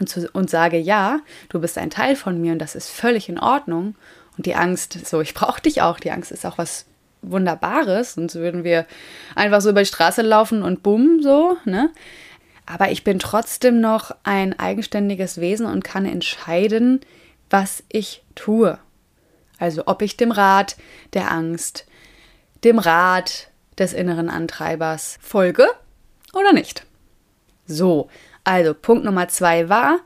und, 0.00 0.08
zu, 0.08 0.28
und 0.32 0.50
sage, 0.50 0.78
ja, 0.78 1.20
du 1.50 1.60
bist 1.60 1.78
ein 1.78 1.90
Teil 1.90 2.16
von 2.16 2.40
mir 2.40 2.52
und 2.52 2.58
das 2.58 2.74
ist 2.74 2.88
völlig 2.88 3.28
in 3.28 3.38
Ordnung. 3.38 3.94
Und 4.38 4.46
die 4.46 4.54
Angst, 4.54 5.06
so, 5.06 5.20
ich 5.20 5.34
brauche 5.34 5.60
dich 5.60 5.82
auch. 5.82 6.00
Die 6.00 6.10
Angst 6.10 6.32
ist 6.32 6.46
auch 6.46 6.56
was 6.56 6.86
Wunderbares, 7.22 8.14
sonst 8.14 8.34
würden 8.34 8.64
wir 8.64 8.86
einfach 9.34 9.60
so 9.60 9.70
über 9.70 9.80
die 9.80 9.86
Straße 9.86 10.22
laufen 10.22 10.62
und 10.62 10.82
bumm, 10.82 11.20
so, 11.22 11.56
ne? 11.64 11.90
Aber 12.66 12.90
ich 12.90 13.04
bin 13.04 13.18
trotzdem 13.18 13.80
noch 13.80 14.14
ein 14.22 14.58
eigenständiges 14.58 15.40
Wesen 15.40 15.66
und 15.66 15.82
kann 15.84 16.06
entscheiden, 16.06 17.00
was 17.50 17.82
ich 17.88 18.22
tue. 18.34 18.78
Also 19.58 19.84
ob 19.86 20.02
ich 20.02 20.16
dem 20.16 20.30
Rat 20.30 20.76
der 21.12 21.30
Angst, 21.30 21.86
dem 22.64 22.78
Rat 22.78 23.48
des 23.78 23.92
inneren 23.92 24.28
Antreibers 24.28 25.18
folge 25.20 25.66
oder 26.32 26.52
nicht. 26.52 26.86
So, 27.66 28.08
also 28.44 28.74
Punkt 28.74 29.04
Nummer 29.04 29.28
zwei 29.28 29.68
war, 29.68 29.98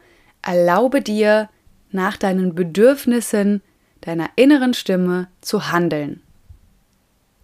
erlaube 0.42 1.02
dir 1.02 1.48
nach 1.90 2.16
deinen 2.16 2.54
Bedürfnissen 2.54 3.62
deiner 4.00 4.30
inneren 4.36 4.74
Stimme 4.74 5.28
zu 5.40 5.72
handeln. 5.72 6.22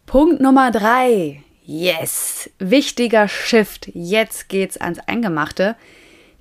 Punkt 0.06 0.40
Nummer 0.40 0.70
drei. 0.70 1.42
Yes, 1.64 2.50
wichtiger 2.58 3.28
Shift. 3.28 3.88
Jetzt 3.94 4.48
geht's 4.48 4.76
ans 4.76 4.98
Eingemachte. 5.06 5.76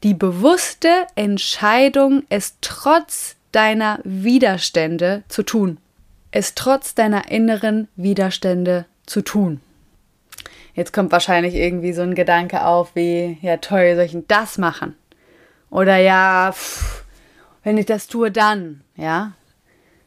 Die 0.03 0.13
bewusste 0.13 0.89
Entscheidung, 1.15 2.23
es 2.29 2.57
trotz 2.61 3.35
deiner 3.51 3.99
Widerstände 4.03 5.23
zu 5.27 5.43
tun. 5.43 5.77
Es 6.31 6.55
trotz 6.55 6.95
deiner 6.95 7.29
inneren 7.31 7.87
Widerstände 7.95 8.85
zu 9.05 9.21
tun. 9.21 9.61
Jetzt 10.73 10.91
kommt 10.91 11.11
wahrscheinlich 11.11 11.55
irgendwie 11.55 11.93
so 11.93 12.01
ein 12.01 12.15
Gedanke 12.15 12.65
auf 12.65 12.95
wie, 12.95 13.37
ja 13.41 13.57
toll, 13.57 13.95
soll 13.95 14.05
ich 14.05 14.11
denn 14.11 14.25
das 14.27 14.57
machen? 14.57 14.95
Oder 15.69 15.97
ja, 15.97 16.51
pff, 16.51 17.03
wenn 17.63 17.77
ich 17.77 17.85
das 17.85 18.07
tue, 18.07 18.31
dann, 18.31 18.81
ja, 18.95 19.33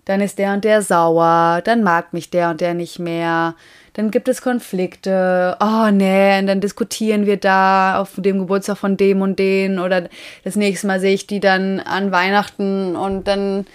dann 0.04 0.20
ist 0.20 0.38
der 0.38 0.52
und 0.52 0.64
der 0.64 0.82
sauer, 0.82 1.62
dann 1.64 1.82
mag 1.82 2.12
mich 2.12 2.30
der 2.30 2.50
und 2.50 2.60
der 2.60 2.74
nicht 2.74 2.98
mehr, 2.98 3.54
dann 3.94 4.10
gibt 4.10 4.28
es 4.28 4.42
Konflikte, 4.42 5.56
oh 5.60 5.90
nee, 5.90 6.38
und 6.38 6.46
dann 6.46 6.60
diskutieren 6.60 7.26
wir 7.26 7.36
da 7.36 8.00
auf 8.00 8.12
dem 8.16 8.40
Geburtstag 8.40 8.76
von 8.76 8.96
dem 8.96 9.22
und 9.22 9.38
den 9.38 9.78
oder 9.78 10.08
das 10.42 10.56
nächste 10.56 10.88
Mal 10.88 11.00
sehe 11.00 11.14
ich 11.14 11.26
die 11.26 11.40
dann 11.40 11.80
an 11.80 12.10
Weihnachten 12.10 12.96
und 12.96 13.28
dann 13.28 13.66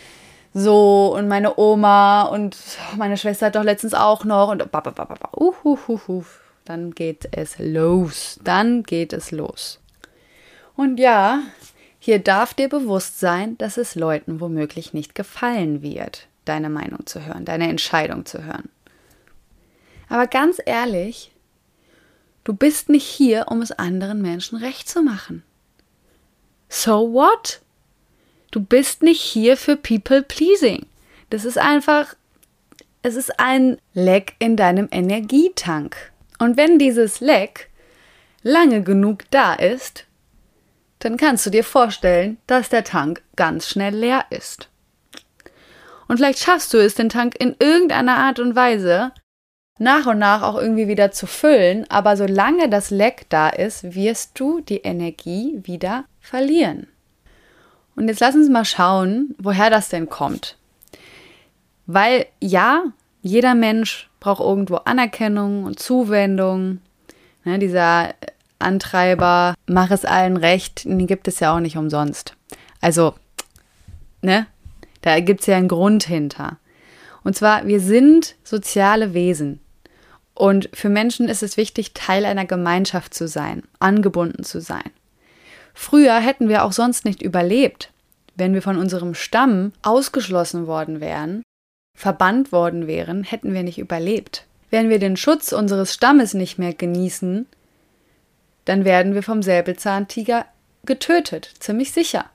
so 0.54 1.16
und 1.16 1.28
meine 1.28 1.58
Oma 1.58 2.24
und 2.24 2.58
meine 2.98 3.18
Schwester 3.18 3.48
hat 3.48 3.56
doch 3.56 3.64
letztens 3.64 3.94
auch 3.94 4.26
noch 4.26 4.50
und 4.50 4.64
uh, 4.64 5.48
uh, 5.64 5.78
uh, 5.88 6.00
uh, 6.08 6.24
dann 6.66 6.92
geht 6.92 7.30
es 7.32 7.58
los, 7.58 8.40
dann 8.44 8.84
geht 8.84 9.14
es 9.14 9.32
los. 9.32 9.80
Und 10.76 11.00
ja, 11.00 11.40
hier 12.10 12.18
darf 12.18 12.56
dir 12.56 12.70
bewusst 12.70 13.20
sein, 13.20 13.56
dass 13.60 13.78
es 13.78 13.94
Leuten 13.94 14.40
womöglich 14.40 14.96
nicht 14.96 15.14
gefallen 15.14 15.84
wird, 15.84 16.26
deine 16.44 16.68
Meinung 16.68 17.06
zu 17.06 17.24
hören, 17.24 17.46
deine 17.46 17.70
Entscheidung 17.70 18.26
zu 18.26 18.44
hören. 18.44 18.68
Aber 20.08 20.26
ganz 20.26 20.60
ehrlich, 20.66 21.32
du 22.44 22.54
bist 22.54 22.90
nicht 22.90 23.06
hier, 23.06 23.50
um 23.50 23.62
es 23.62 23.72
anderen 23.72 24.24
Menschen 24.24 24.58
recht 24.58 24.90
zu 24.90 25.04
machen. 25.04 25.44
So 26.68 27.14
what? 27.14 27.62
Du 28.50 28.60
bist 28.60 29.04
nicht 29.04 29.22
hier 29.22 29.56
für 29.56 29.76
People 29.76 30.24
Pleasing. 30.24 30.88
Das 31.30 31.46
ist 31.46 31.60
einfach, 31.60 32.16
es 33.04 33.18
ist 33.18 33.40
ein 33.40 33.78
Leck 33.94 34.34
in 34.40 34.58
deinem 34.58 34.88
Energietank. 34.90 35.96
Und 36.40 36.58
wenn 36.58 36.80
dieses 36.80 37.20
Leck 37.20 37.70
lange 38.42 38.82
genug 38.82 39.30
da 39.30 39.54
ist, 39.54 40.08
dann 41.00 41.18
kannst 41.18 41.46
du 41.46 41.50
dir 41.50 41.64
vorstellen, 41.64 42.38
dass 42.48 42.70
der 42.70 42.84
Tank 42.84 43.22
ganz 43.36 43.68
schnell 43.68 43.96
leer 43.96 44.26
ist. 44.30 44.70
Und 46.08 46.18
vielleicht 46.18 46.40
schaffst 46.40 46.74
du 46.74 46.78
es, 46.78 46.96
den 46.96 47.10
Tank 47.10 47.36
in 47.40 47.56
irgendeiner 47.60 48.18
Art 48.18 48.40
und 48.40 48.56
Weise 48.56 49.12
nach 49.78 50.08
und 50.08 50.20
nach 50.20 50.42
auch 50.42 50.58
irgendwie 50.58 50.90
wieder 50.90 51.12
zu 51.12 51.26
füllen, 51.26 51.86
aber 51.90 52.18
solange 52.18 52.70
das 52.70 52.90
Leck 52.90 53.28
da 53.30 53.48
ist, 53.48 53.96
wirst 53.96 54.38
du 54.38 54.60
die 54.60 54.80
Energie 54.80 55.62
wieder 55.64 56.04
verlieren. 56.20 56.88
Und 57.96 58.10
jetzt 58.10 58.20
lass 58.20 58.36
uns 58.36 58.50
mal 58.50 58.66
schauen, 58.66 59.36
woher 59.38 59.70
das 59.70 59.90
denn 59.90 60.10
kommt. 60.10 60.58
Weil 61.86 62.26
ja, 62.42 62.84
jeder 63.22 63.56
Mensch 63.56 64.10
braucht 64.20 64.42
irgendwo 64.42 64.76
Anerkennung 64.76 65.64
und 65.64 65.80
Zuwendung. 65.80 66.82
Ne, 67.46 67.58
dieser 67.58 68.14
Antreiber, 68.60 69.56
mach 69.68 69.92
es 69.92 70.06
allen 70.06 70.38
recht, 70.38 70.86
den 70.86 71.08
gibt 71.08 71.28
es 71.28 71.40
ja 71.40 71.56
auch 71.56 71.60
nicht 71.60 71.78
umsonst. 71.78 72.36
Also, 72.82 73.16
ne, 74.22 74.48
da 75.02 75.20
gibt 75.20 75.42
es 75.42 75.48
ja 75.48 75.58
einen 75.58 75.68
Grund 75.68 76.04
hinter. 76.04 76.58
Und 77.24 77.36
zwar, 77.36 77.68
wir 77.68 77.80
sind 77.80 78.36
soziale 78.44 79.14
Wesen. 79.14 79.60
Und 80.34 80.70
für 80.74 80.90
Menschen 80.90 81.28
ist 81.28 81.44
es 81.44 81.58
wichtig, 81.58 81.94
Teil 81.94 82.26
einer 82.26 82.46
Gemeinschaft 82.46 83.14
zu 83.14 83.28
sein, 83.28 83.64
angebunden 83.80 84.44
zu 84.44 84.62
sein. 84.62 84.90
Früher 85.74 86.18
hätten 86.20 86.50
wir 86.50 86.64
auch 86.64 86.72
sonst 86.72 87.06
nicht 87.06 87.22
überlebt, 87.22 87.92
wenn 88.36 88.54
wir 88.54 88.62
von 88.62 88.78
unserem 88.78 89.14
Stamm 89.14 89.74
ausgeschlossen 89.82 90.66
worden 90.66 91.02
wären, 91.02 91.44
verbannt 91.96 92.52
worden 92.52 92.88
wären, 92.88 93.24
hätten 93.24 93.54
wir 93.54 93.64
nicht 93.64 93.78
überlebt. 93.78 94.46
Wenn 94.70 94.90
wir 94.90 95.00
den 95.00 95.18
Schutz 95.18 95.52
unseres 95.52 95.94
Stammes 95.94 96.34
nicht 96.34 96.58
mehr 96.58 96.74
genießen, 96.74 97.46
dann 98.66 98.86
werden 98.86 99.14
wir 99.16 99.24
vom 99.24 99.42
Säbelzahntiger 99.42 100.46
getötet, 100.86 101.52
ziemlich 101.60 101.92
sicher. 101.92 102.26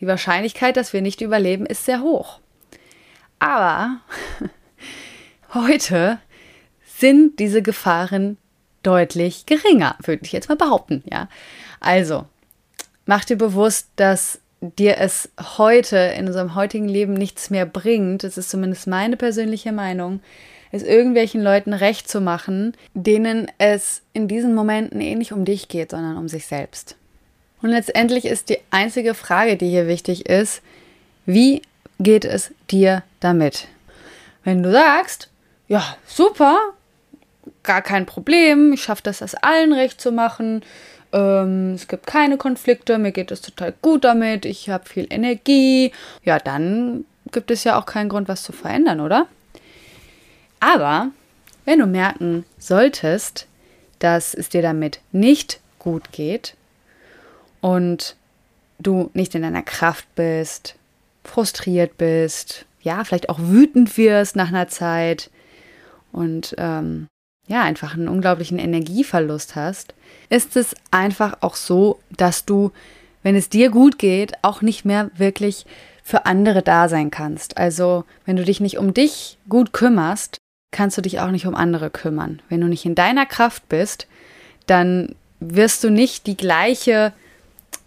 Die 0.00 0.06
Wahrscheinlichkeit, 0.06 0.76
dass 0.76 0.92
wir 0.92 1.02
nicht 1.02 1.20
überleben, 1.20 1.66
ist 1.66 1.84
sehr 1.84 2.00
hoch. 2.00 2.40
Aber 3.38 4.00
heute 5.54 6.18
sind 6.84 7.38
diese 7.38 7.62
Gefahren 7.62 8.36
deutlich 8.82 9.46
geringer, 9.46 9.96
würde 10.02 10.24
ich 10.24 10.32
jetzt 10.32 10.48
mal 10.48 10.56
behaupten, 10.56 11.02
ja. 11.10 11.28
Also, 11.80 12.26
mach 13.06 13.24
dir 13.24 13.36
bewusst, 13.36 13.88
dass 13.96 14.40
dir 14.60 14.98
es 14.98 15.30
heute 15.58 15.96
in 15.96 16.26
unserem 16.26 16.54
heutigen 16.54 16.88
Leben 16.88 17.14
nichts 17.14 17.50
mehr 17.50 17.66
bringt, 17.66 18.24
das 18.24 18.36
ist 18.36 18.50
zumindest 18.50 18.86
meine 18.86 19.16
persönliche 19.16 19.72
Meinung, 19.72 20.20
es 20.72 20.82
irgendwelchen 20.82 21.42
Leuten 21.42 21.72
recht 21.72 22.08
zu 22.08 22.20
machen, 22.20 22.74
denen 22.94 23.50
es 23.58 24.02
in 24.12 24.28
diesen 24.28 24.54
Momenten 24.54 25.00
eh 25.00 25.14
nicht 25.14 25.32
um 25.32 25.44
dich 25.44 25.68
geht, 25.68 25.90
sondern 25.90 26.16
um 26.16 26.28
sich 26.28 26.46
selbst. 26.46 26.96
Und 27.62 27.70
letztendlich 27.70 28.24
ist 28.24 28.48
die 28.48 28.58
einzige 28.70 29.14
Frage, 29.14 29.56
die 29.56 29.68
hier 29.68 29.86
wichtig 29.86 30.26
ist, 30.26 30.62
wie 31.26 31.62
geht 31.98 32.24
es 32.24 32.52
dir 32.70 33.02
damit? 33.20 33.68
Wenn 34.44 34.62
du 34.62 34.72
sagst, 34.72 35.28
ja, 35.68 35.96
super, 36.06 36.58
gar 37.62 37.82
kein 37.82 38.06
Problem, 38.06 38.72
ich 38.72 38.82
schaffe 38.82 39.02
das, 39.04 39.18
das 39.18 39.34
allen 39.34 39.72
recht 39.72 40.00
zu 40.00 40.12
machen, 40.12 40.62
ähm, 41.12 41.74
es 41.74 41.88
gibt 41.88 42.06
keine 42.06 42.38
Konflikte, 42.38 42.98
mir 42.98 43.12
geht 43.12 43.30
es 43.30 43.42
total 43.42 43.74
gut 43.82 44.04
damit, 44.04 44.44
ich 44.44 44.70
habe 44.70 44.88
viel 44.88 45.06
Energie, 45.10 45.92
ja, 46.24 46.38
dann 46.38 47.04
gibt 47.32 47.50
es 47.50 47.64
ja 47.64 47.78
auch 47.78 47.86
keinen 47.86 48.08
Grund, 48.08 48.28
was 48.28 48.42
zu 48.42 48.52
verändern, 48.52 49.00
oder? 49.00 49.26
Aber 50.60 51.08
wenn 51.64 51.78
du 51.78 51.86
merken 51.86 52.44
solltest, 52.58 53.46
dass 53.98 54.34
es 54.34 54.48
dir 54.48 54.62
damit 54.62 55.00
nicht 55.12 55.60
gut 55.78 56.12
geht 56.12 56.56
und 57.60 58.16
du 58.78 59.10
nicht 59.14 59.34
in 59.34 59.42
deiner 59.42 59.62
Kraft 59.62 60.06
bist, 60.14 60.76
frustriert 61.24 61.98
bist, 61.98 62.66
ja, 62.82 63.04
vielleicht 63.04 63.28
auch 63.28 63.38
wütend 63.40 63.96
wirst 63.98 64.36
nach 64.36 64.48
einer 64.48 64.68
Zeit 64.68 65.30
und 66.12 66.54
ähm, 66.58 67.08
ja, 67.46 67.62
einfach 67.62 67.94
einen 67.94 68.08
unglaublichen 68.08 68.58
Energieverlust 68.58 69.56
hast, 69.56 69.94
ist 70.28 70.56
es 70.56 70.74
einfach 70.90 71.38
auch 71.40 71.56
so, 71.56 71.98
dass 72.16 72.44
du, 72.44 72.72
wenn 73.22 73.36
es 73.36 73.48
dir 73.48 73.70
gut 73.70 73.98
geht, 73.98 74.32
auch 74.42 74.62
nicht 74.62 74.84
mehr 74.84 75.10
wirklich 75.16 75.66
für 76.02 76.26
andere 76.26 76.62
da 76.62 76.88
sein 76.88 77.10
kannst. 77.10 77.58
Also, 77.58 78.04
wenn 78.24 78.36
du 78.36 78.44
dich 78.44 78.60
nicht 78.60 78.78
um 78.78 78.94
dich 78.94 79.36
gut 79.48 79.72
kümmerst, 79.72 80.39
kannst 80.70 80.96
du 80.96 81.02
dich 81.02 81.20
auch 81.20 81.30
nicht 81.30 81.46
um 81.46 81.54
andere 81.54 81.90
kümmern. 81.90 82.40
Wenn 82.48 82.60
du 82.60 82.68
nicht 82.68 82.84
in 82.84 82.94
deiner 82.94 83.26
Kraft 83.26 83.68
bist, 83.68 84.06
dann 84.66 85.14
wirst 85.40 85.82
du 85.82 85.90
nicht 85.90 86.26
die 86.26 86.36
gleiche 86.36 87.12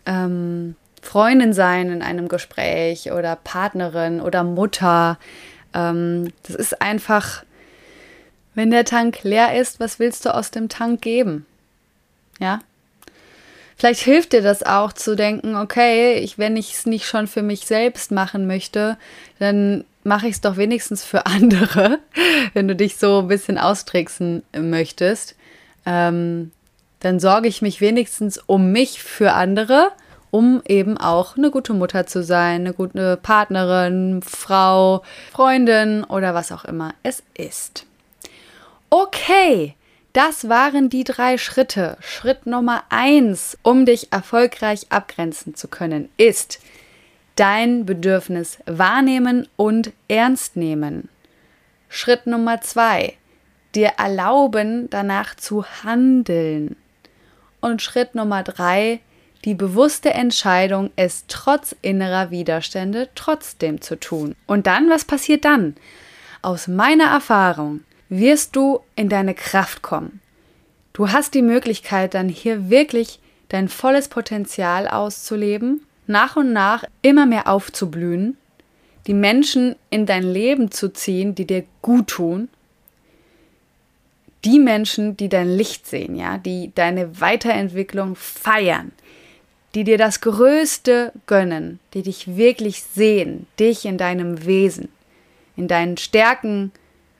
ähm, 0.05 0.75
Freundin 1.01 1.53
sein 1.53 1.89
in 1.89 2.01
einem 2.01 2.27
Gespräch 2.27 3.11
oder 3.11 3.35
Partnerin 3.35 4.19
oder 4.19 4.43
Mutter. 4.43 5.17
Ähm, 5.73 6.31
das 6.43 6.55
ist 6.55 6.81
einfach, 6.81 7.43
wenn 8.55 8.71
der 8.71 8.85
Tank 8.85 9.23
leer 9.23 9.59
ist, 9.59 9.79
was 9.79 9.99
willst 9.99 10.25
du 10.25 10.33
aus 10.33 10.51
dem 10.51 10.69
Tank 10.69 11.01
geben? 11.01 11.45
Ja? 12.39 12.59
Vielleicht 13.75 14.01
hilft 14.01 14.33
dir 14.33 14.41
das 14.41 14.63
auch 14.63 14.93
zu 14.93 15.15
denken, 15.15 15.55
okay, 15.55 16.19
ich, 16.19 16.37
wenn 16.37 16.55
ich 16.57 16.73
es 16.73 16.85
nicht 16.85 17.05
schon 17.05 17.27
für 17.27 17.41
mich 17.41 17.65
selbst 17.65 18.11
machen 18.11 18.47
möchte, 18.47 18.97
dann 19.39 19.83
mache 20.03 20.27
ich 20.27 20.35
es 20.35 20.41
doch 20.41 20.57
wenigstens 20.57 21.03
für 21.03 21.25
andere, 21.25 21.99
wenn 22.53 22.67
du 22.67 22.75
dich 22.75 22.97
so 22.97 23.19
ein 23.19 23.27
bisschen 23.27 23.57
austricksen 23.57 24.43
möchtest. 24.57 25.35
Ähm, 25.85 26.51
dann 26.99 27.19
sorge 27.19 27.49
ich 27.49 27.61
mich 27.61 27.81
wenigstens 27.81 28.37
um 28.37 28.71
mich 28.71 29.03
für 29.03 29.33
andere 29.33 29.91
um 30.33 30.63
eben 30.67 30.97
auch 30.97 31.37
eine 31.37 31.51
gute 31.51 31.75
Mutter 31.75 32.07
zu 32.07 32.23
sein, 32.23 32.61
eine 32.61 32.73
gute 32.73 33.17
Partnerin, 33.17 34.23
Frau, 34.23 35.03
Freundin 35.31 36.03
oder 36.05 36.33
was 36.33 36.51
auch 36.51 36.65
immer 36.65 36.95
es 37.03 37.21
ist. 37.35 37.85
Okay, 38.89 39.75
das 40.13 40.49
waren 40.49 40.89
die 40.89 41.03
drei 41.03 41.37
Schritte. 41.37 41.97
Schritt 41.99 42.47
Nummer 42.47 42.83
eins, 42.89 43.59
um 43.61 43.85
dich 43.85 44.11
erfolgreich 44.11 44.87
abgrenzen 44.89 45.53
zu 45.53 45.67
können, 45.67 46.09
ist 46.17 46.59
dein 47.35 47.85
Bedürfnis 47.85 48.59
wahrnehmen 48.65 49.47
und 49.55 49.91
ernst 50.07 50.55
nehmen. 50.55 51.09
Schritt 51.89 52.27
Nummer 52.27 52.61
zwei, 52.61 53.13
dir 53.75 53.93
erlauben, 53.97 54.89
danach 54.89 55.35
zu 55.35 55.65
handeln. 55.83 56.75
Und 57.61 57.81
Schritt 57.81 58.15
Nummer 58.15 58.43
drei, 58.43 58.99
die 59.45 59.55
bewusste 59.55 60.11
Entscheidung, 60.11 60.91
es 60.95 61.25
trotz 61.27 61.75
innerer 61.81 62.31
Widerstände 62.31 63.09
trotzdem 63.15 63.81
zu 63.81 63.99
tun. 63.99 64.35
Und 64.47 64.67
dann, 64.67 64.89
was 64.89 65.05
passiert 65.05 65.45
dann? 65.45 65.75
Aus 66.41 66.67
meiner 66.67 67.05
Erfahrung 67.05 67.81
wirst 68.09 68.55
du 68.55 68.81
in 68.95 69.09
deine 69.09 69.33
Kraft 69.33 69.81
kommen. 69.81 70.21
Du 70.93 71.11
hast 71.11 71.33
die 71.33 71.41
Möglichkeit, 71.41 72.13
dann 72.13 72.29
hier 72.29 72.69
wirklich 72.69 73.19
dein 73.49 73.67
volles 73.67 74.07
Potenzial 74.07 74.87
auszuleben, 74.87 75.85
nach 76.07 76.35
und 76.35 76.53
nach 76.53 76.83
immer 77.01 77.25
mehr 77.25 77.47
aufzublühen, 77.47 78.37
die 79.07 79.13
Menschen 79.13 79.75
in 79.89 80.05
dein 80.05 80.23
Leben 80.23 80.71
zu 80.71 80.91
ziehen, 80.93 81.35
die 81.35 81.45
dir 81.45 81.65
gut 81.81 82.07
tun, 82.07 82.49
die 84.45 84.59
Menschen, 84.59 85.15
die 85.15 85.29
dein 85.29 85.49
Licht 85.55 85.87
sehen, 85.87 86.15
ja, 86.15 86.37
die 86.37 86.71
deine 86.75 87.21
Weiterentwicklung 87.21 88.15
feiern, 88.15 88.91
die 89.75 89.83
dir 89.83 89.97
das 89.97 90.21
Größte 90.21 91.13
gönnen, 91.25 91.79
die 91.93 92.03
dich 92.03 92.35
wirklich 92.35 92.83
sehen, 92.83 93.47
dich 93.59 93.85
in 93.85 93.97
deinem 93.97 94.45
Wesen, 94.45 94.89
in 95.55 95.67
deinen 95.67 95.97
Stärken, 95.97 96.71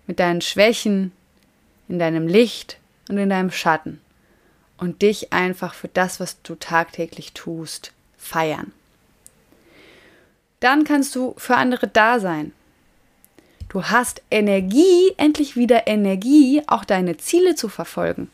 mit 0.06 0.20
deinen 0.20 0.42
Schwächen, 0.42 1.12
in 1.88 2.00
deinem 2.00 2.28
Licht 2.28 2.78
und 3.10 3.18
in 3.18 3.30
deinem 3.30 3.52
Schatten. 3.52 4.00
Und 4.78 5.02
dich 5.02 5.32
einfach 5.32 5.74
für 5.74 5.88
das, 5.88 6.20
was 6.20 6.42
du 6.42 6.56
tagtäglich 6.56 7.32
tust, 7.34 7.93
feiern. 8.24 8.72
Dann 10.60 10.84
kannst 10.84 11.15
du 11.15 11.36
für 11.38 11.56
andere 11.56 11.88
da 11.88 12.20
sein. 12.20 12.53
Du 13.70 13.84
hast 13.86 14.22
Energie, 14.32 15.12
endlich 15.18 15.56
wieder 15.56 15.88
Energie, 15.88 16.62
auch 16.68 16.86
deine 16.86 17.18
Ziele 17.18 17.56
zu 17.56 17.70
verfolgen. 17.70 18.30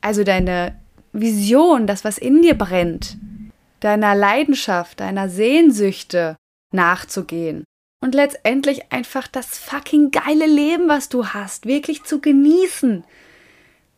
Also 0.00 0.24
deine 0.24 0.78
Vision, 1.12 1.86
das, 1.86 2.04
was 2.04 2.18
in 2.18 2.42
dir 2.42 2.54
brennt, 2.54 3.16
deiner 3.80 4.14
Leidenschaft, 4.14 5.00
deiner 5.00 5.28
Sehnsüchte 5.28 6.36
nachzugehen 6.72 7.64
und 8.02 8.14
letztendlich 8.14 8.92
einfach 8.92 9.28
das 9.28 9.58
fucking 9.58 10.10
geile 10.10 10.46
Leben, 10.46 10.88
was 10.88 11.08
du 11.08 11.28
hast, 11.28 11.66
wirklich 11.66 12.02
zu 12.02 12.20
genießen. 12.20 13.04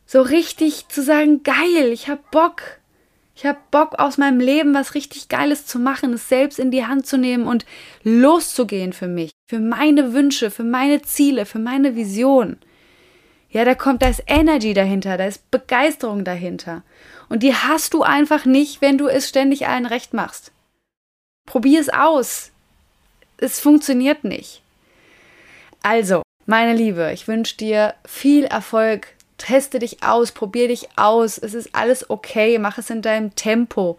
So 0.06 0.22
richtig 0.22 0.88
zu 0.88 1.02
sagen, 1.02 1.42
geil, 1.42 1.90
ich 1.90 2.08
hab 2.08 2.30
Bock. 2.30 2.78
Ich 3.36 3.46
hab 3.46 3.70
Bock 3.70 3.98
aus 3.98 4.18
meinem 4.18 4.40
Leben 4.40 4.74
was 4.74 4.94
richtig 4.94 5.28
Geiles 5.28 5.66
zu 5.66 5.78
machen, 5.78 6.14
es 6.14 6.28
selbst 6.28 6.58
in 6.58 6.70
die 6.70 6.86
Hand 6.86 7.06
zu 7.06 7.18
nehmen 7.18 7.46
und 7.46 7.66
loszugehen 8.02 8.92
für 8.92 9.08
mich, 9.08 9.32
für 9.48 9.60
meine 9.60 10.14
Wünsche, 10.14 10.50
für 10.50 10.64
meine 10.64 11.02
Ziele, 11.02 11.46
für 11.46 11.58
meine 11.58 11.94
Vision. 11.94 12.56
Ja, 13.50 13.64
da 13.64 13.74
kommt, 13.74 14.02
da 14.02 14.08
ist 14.08 14.24
Energy 14.26 14.74
dahinter, 14.74 15.18
da 15.18 15.26
ist 15.26 15.50
Begeisterung 15.50 16.24
dahinter. 16.24 16.82
Und 17.28 17.42
die 17.42 17.54
hast 17.54 17.94
du 17.94 18.02
einfach 18.02 18.46
nicht, 18.46 18.80
wenn 18.80 18.98
du 18.98 19.06
es 19.06 19.28
ständig 19.28 19.68
allen 19.68 19.86
recht 19.86 20.14
machst. 20.14 20.50
Probier 21.46 21.80
es 21.80 21.90
aus 21.90 22.52
es 23.38 23.60
funktioniert 23.60 24.24
nicht. 24.24 24.62
Also, 25.82 26.22
meine 26.46 26.74
Liebe, 26.74 27.12
ich 27.12 27.28
wünsche 27.28 27.56
dir 27.56 27.94
viel 28.04 28.44
Erfolg. 28.44 29.08
Teste 29.38 29.78
dich 29.78 30.02
aus, 30.02 30.32
probier 30.32 30.68
dich 30.68 30.88
aus. 30.96 31.38
Es 31.38 31.54
ist 31.54 31.74
alles 31.74 32.08
okay, 32.10 32.58
mach 32.58 32.78
es 32.78 32.90
in 32.90 33.02
deinem 33.02 33.34
Tempo. 33.34 33.98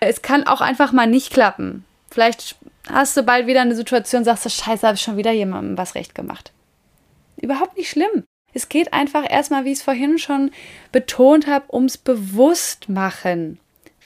Es 0.00 0.22
kann 0.22 0.46
auch 0.46 0.60
einfach 0.60 0.92
mal 0.92 1.06
nicht 1.06 1.32
klappen. 1.32 1.84
Vielleicht 2.10 2.56
hast 2.88 3.16
du 3.16 3.22
bald 3.22 3.46
wieder 3.46 3.60
eine 3.60 3.74
Situation, 3.74 4.24
sagst 4.24 4.44
du, 4.44 4.50
scheiße, 4.50 4.86
habe 4.86 4.96
ich 4.96 5.02
schon 5.02 5.16
wieder 5.16 5.32
jemandem 5.32 5.78
was 5.78 5.94
recht 5.94 6.14
gemacht. 6.14 6.52
Überhaupt 7.36 7.76
nicht 7.76 7.90
schlimm. 7.90 8.24
Es 8.54 8.68
geht 8.68 8.92
einfach 8.92 9.28
erstmal, 9.28 9.64
wie 9.64 9.72
ich 9.72 9.78
es 9.78 9.84
vorhin 9.84 10.18
schon 10.18 10.50
betont 10.90 11.46
habe, 11.46 11.72
ums 11.74 11.98
Bewusstmachen. 11.98 13.58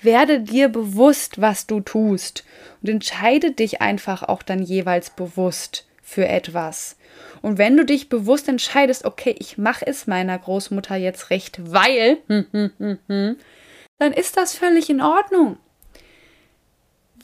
Werde 0.02 0.40
dir 0.40 0.68
bewusst, 0.68 1.40
was 1.40 1.66
du 1.66 1.80
tust 1.80 2.44
und 2.82 2.88
entscheide 2.88 3.52
dich 3.52 3.80
einfach 3.80 4.22
auch 4.22 4.42
dann 4.42 4.62
jeweils 4.62 5.10
bewusst 5.10 5.86
für 6.10 6.26
etwas. 6.26 6.96
Und 7.40 7.56
wenn 7.56 7.76
du 7.76 7.84
dich 7.84 8.08
bewusst 8.08 8.48
entscheidest, 8.48 9.04
okay, 9.04 9.36
ich 9.38 9.58
mache 9.58 9.86
es 9.86 10.08
meiner 10.08 10.36
Großmutter 10.36 10.96
jetzt 10.96 11.30
recht, 11.30 11.60
weil, 11.72 12.18
dann 12.28 14.12
ist 14.12 14.36
das 14.36 14.54
völlig 14.54 14.90
in 14.90 15.00
Ordnung. 15.00 15.56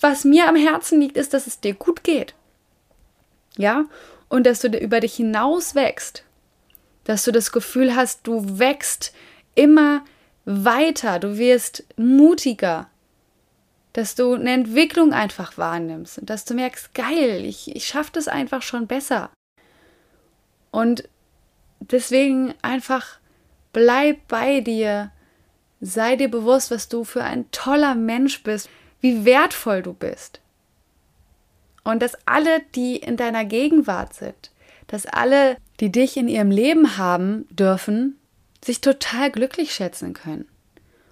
Was 0.01 0.25
mir 0.25 0.49
am 0.49 0.55
Herzen 0.55 1.01
liegt, 1.01 1.17
ist, 1.17 1.35
dass 1.35 1.49
es 1.49 1.61
dir 1.61 1.75
gut 1.75 2.05
geht. 2.05 2.35
Ja, 3.57 3.87
und 4.29 4.47
dass 4.47 4.61
du 4.61 4.69
über 4.69 5.01
dich 5.01 5.17
hinaus 5.17 5.75
wächst. 5.75 6.25
Dass 7.05 7.25
du 7.25 7.33
das 7.33 7.51
Gefühl 7.51 7.97
hast, 7.97 8.27
du 8.27 8.59
wächst 8.61 9.13
immer 9.57 10.05
weiter, 10.45 11.19
du 11.19 11.39
wirst 11.39 11.85
mutiger, 11.97 12.89
dass 13.97 14.15
du 14.15 14.35
eine 14.35 14.53
Entwicklung 14.53 15.15
einfach 15.15 15.57
wahrnimmst 15.57 16.19
und 16.19 16.29
dass 16.29 16.45
du 16.45 16.53
merkst, 16.53 16.93
geil, 16.93 17.47
ich, 17.47 17.75
ich 17.75 17.87
schaffe 17.87 18.11
das 18.13 18.29
einfach 18.29 18.61
schon 18.61 18.87
besser. 18.87 19.31
Und 20.71 21.09
deswegen 21.81 22.53
einfach 22.61 23.19
bleib 23.73 24.29
bei 24.29 24.61
dir, 24.61 25.13
sei 25.81 26.17
dir 26.17 26.31
bewusst, 26.31 26.71
was 26.71 26.91
du 26.91 27.05
für 27.05 27.25
ein 27.25 27.51
toller 27.53 27.95
Mensch 27.95 28.43
bist, 28.43 28.69
wie 29.01 29.25
wertvoll 29.25 29.83
du 29.83 29.95
bist. 29.95 30.43
Und 31.83 32.03
dass 32.03 32.19
alle, 32.27 32.61
die 32.75 32.97
in 32.97 33.17
deiner 33.17 33.47
Gegenwart 33.47 34.13
sind, 34.13 34.51
dass 34.89 35.07
alle, 35.07 35.57
die 35.81 35.91
dich 35.91 36.19
in 36.19 36.29
ihrem 36.29 36.51
Leben 36.51 36.99
haben 36.99 37.49
dürfen, 37.49 38.19
sich 38.63 38.83
total 38.83 39.31
glücklich 39.31 39.73
schätzen 39.73 40.13
können. 40.13 40.47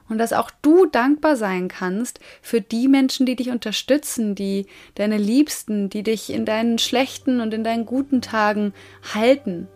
Und 0.09 0.19
dass 0.19 0.33
auch 0.33 0.51
du 0.63 0.87
dankbar 0.87 1.37
sein 1.37 1.69
kannst 1.69 2.21
für 2.43 2.61
die 2.61 2.89
Menschen, 2.89 3.25
die 3.25 3.37
dich 3.37 3.51
unterstützen, 3.51 4.35
die 4.35 4.67
deine 4.97 5.17
Liebsten, 5.17 5.89
die 5.89 6.03
dich 6.03 6.31
in 6.31 6.45
deinen 6.45 6.79
schlechten 6.79 7.41
und 7.41 7.55
in 7.55 7.65
deinen 7.65 7.87
guten 7.87 8.21
Tagen 8.21 8.75
halten 9.15 9.67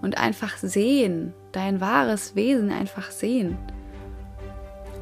und 0.00 0.18
einfach 0.18 0.56
sehen, 0.56 1.34
dein 1.50 1.80
wahres 1.80 2.36
Wesen 2.36 2.70
einfach 2.70 3.10
sehen. 3.10 3.58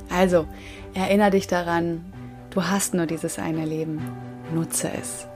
Also, 0.08 0.46
erinnere 0.94 1.30
dich 1.30 1.46
daran, 1.46 2.04
du 2.50 2.64
hast 2.64 2.94
nur 2.94 3.06
dieses 3.06 3.38
eine 3.38 3.64
Leben. 3.64 4.00
Nutze 4.52 4.90
es. 5.00 5.29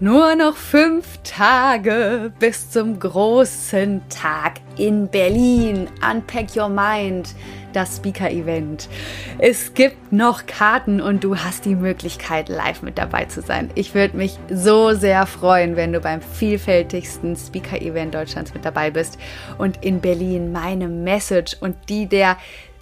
Nur 0.00 0.36
noch 0.36 0.54
fünf 0.54 1.18
Tage 1.24 2.32
bis 2.38 2.70
zum 2.70 3.00
großen 3.00 4.00
Tag 4.08 4.60
in 4.76 5.08
Berlin. 5.08 5.88
Unpack 6.08 6.54
Your 6.54 6.68
Mind, 6.68 7.34
das 7.72 7.96
Speaker-Event. 7.96 8.88
Es 9.38 9.74
gibt 9.74 10.12
noch 10.12 10.46
Karten 10.46 11.00
und 11.00 11.24
du 11.24 11.36
hast 11.36 11.64
die 11.64 11.74
Möglichkeit, 11.74 12.48
live 12.48 12.82
mit 12.82 12.96
dabei 12.96 13.24
zu 13.24 13.42
sein. 13.42 13.72
Ich 13.74 13.92
würde 13.92 14.16
mich 14.16 14.38
so 14.48 14.94
sehr 14.94 15.26
freuen, 15.26 15.74
wenn 15.74 15.92
du 15.92 15.98
beim 15.98 16.22
vielfältigsten 16.22 17.34
Speaker-Event 17.34 18.14
Deutschlands 18.14 18.54
mit 18.54 18.64
dabei 18.64 18.92
bist 18.92 19.18
und 19.58 19.84
in 19.84 20.00
Berlin 20.00 20.52
meine 20.52 20.86
Message 20.86 21.56
und 21.58 21.74
die 21.88 22.06
der 22.06 22.36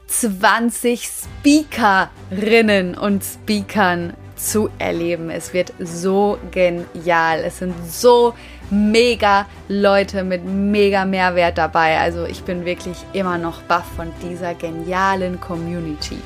20 0.08 1.08
Speakerinnen 1.40 2.94
und 2.94 3.24
Speakern 3.24 4.12
zu 4.36 4.70
erleben. 4.78 5.30
Es 5.30 5.52
wird 5.52 5.72
so 5.78 6.38
genial. 6.50 7.40
Es 7.44 7.58
sind 7.58 7.74
so 7.90 8.34
mega 8.70 9.46
Leute 9.68 10.22
mit 10.22 10.44
mega 10.44 11.04
Mehrwert 11.04 11.58
dabei. 11.58 11.98
Also 11.98 12.24
ich 12.24 12.42
bin 12.42 12.64
wirklich 12.64 12.96
immer 13.12 13.38
noch 13.38 13.62
baff 13.62 13.86
von 13.96 14.12
dieser 14.22 14.54
genialen 14.54 15.40
Community. 15.40 16.18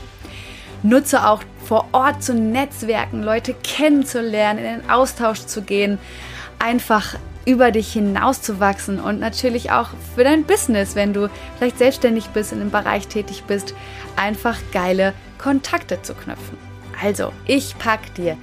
Nutze 0.83 1.27
auch 1.27 1.43
vor 1.65 1.87
Ort 1.93 2.23
zu 2.23 2.35
netzwerken, 2.35 3.23
Leute 3.23 3.55
kennenzulernen, 3.55 4.65
in 4.65 4.81
den 4.81 4.91
Austausch 4.91 5.41
zu 5.41 5.63
gehen, 5.63 5.99
einfach 6.59 7.17
über 7.45 7.71
dich 7.71 7.93
hinauszuwachsen 7.93 9.01
und 9.01 9.21
natürlich 9.21 9.71
auch 9.71 9.89
für 10.15 10.25
dein 10.25 10.45
Business, 10.45 10.95
wenn 10.95 11.13
du 11.13 11.29
vielleicht 11.59 11.79
selbstständig 11.79 12.29
bist, 12.29 12.53
in 12.53 12.61
einem 12.61 12.71
Bereich 12.71 13.09
tätig 13.09 13.45
bist, 13.47 13.75
einfach 14.17 14.59
geile 14.73 15.15
Kontakte 15.39 16.01
zu 16.03 16.15
knüpfen. 16.15 16.70
Also, 17.03 17.33
ich 17.47 17.79
packe 17.79 18.11
dir 18.11 18.37